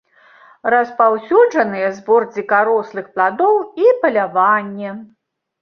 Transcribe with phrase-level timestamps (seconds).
[0.73, 3.55] Распаўсюджаныя збор дзікарослых пладоў
[3.85, 4.89] і паляванне.